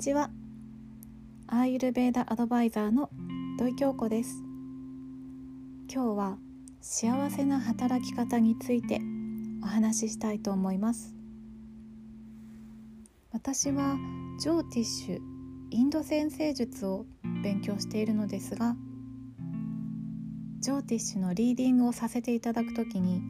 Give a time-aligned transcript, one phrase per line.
[0.00, 0.30] ちは。
[1.46, 3.10] アーユルベーダアドバイザーの
[3.58, 4.42] 土井京子です。
[5.92, 6.38] 今日は
[6.80, 8.98] 幸せな働き方について
[9.62, 11.14] お話ししたいと思います。
[13.30, 13.98] 私は
[14.40, 15.18] ジョーティッシュ
[15.68, 17.04] インド先生術を
[17.44, 18.76] 勉強しているのですが
[20.60, 23.20] ジョーティッシュのリーディングをさせていただくときに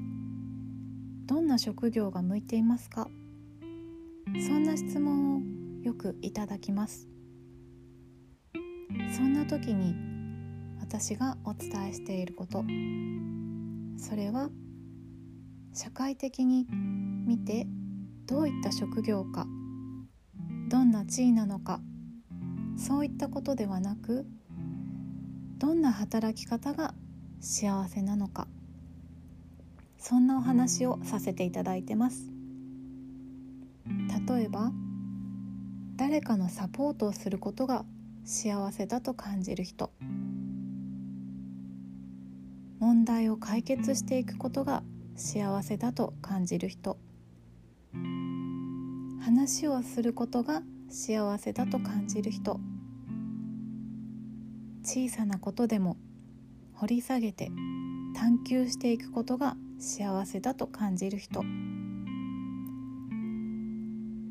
[1.26, 3.08] どんな職業が向いていますか？
[4.46, 5.40] そんな質問を
[6.00, 7.06] くいただきます。
[9.14, 9.94] そんな時に
[10.80, 12.64] 私がお伝えしていること。
[13.98, 14.48] それは
[15.74, 17.66] 社会的に見て
[18.26, 19.46] どういった職業か。
[20.70, 21.80] どんな地位なのか。
[22.78, 24.24] そういったことではなく
[25.58, 26.94] どんな働き方が
[27.40, 28.48] 幸せなのか。
[29.98, 32.30] そんなお話をさせていただいてます。
[34.26, 34.72] 例えば
[36.00, 37.84] 誰かのサポートをすることが
[38.24, 39.92] 幸せだと感じる人。
[42.78, 44.82] 問題を解決していくことが
[45.14, 46.96] 幸せだと感じる人。
[49.22, 52.58] 話をすることが幸せだと感じる人。
[54.82, 55.98] 小さなことでも
[56.72, 57.50] 掘り下げて
[58.16, 61.44] 探求していくことが幸せだと感じる人。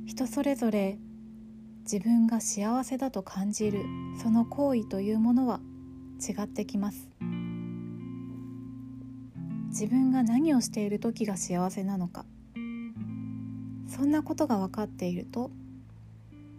[0.08, 0.98] 人それぞれ
[1.92, 3.84] 自分が幸せだと感じる
[4.22, 5.59] その行為というものは
[6.22, 7.09] 違ってきます。
[9.70, 12.28] 自分が何をしている時が幸せなのか。
[13.88, 15.50] そんなことが分かっていると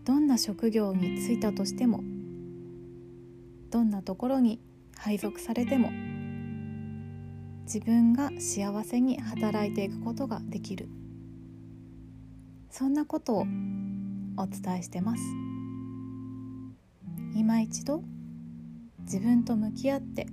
[0.05, 2.03] どんな職業に就いたとしても
[3.71, 4.59] どんなところに
[4.97, 5.93] 配属されても
[7.67, 10.89] 自分が幸せに働いていくことができる。
[12.69, 13.47] そんなことを
[14.41, 15.23] お伝えしてます。
[17.35, 18.03] 今一度
[19.01, 20.27] 自分と向き合って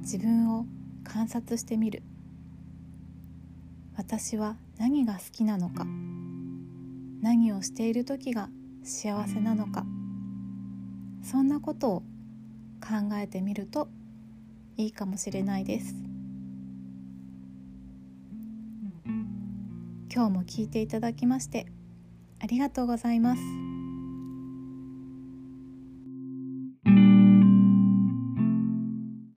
[0.00, 0.66] 自分を
[1.04, 2.02] 観察してみる。
[3.96, 5.84] 私は何が好きなのか
[7.20, 8.48] 何をしている時が
[8.82, 9.84] 幸せなのか
[11.22, 12.00] そんなことを
[12.80, 13.88] 考えてみると
[14.76, 15.94] いいかもしれないです。
[20.14, 21.66] 今日も聞いていただきまして
[22.42, 23.71] ありがとうございます。